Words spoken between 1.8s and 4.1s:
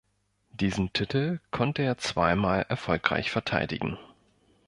er zweimal erfolgreich verteidigen.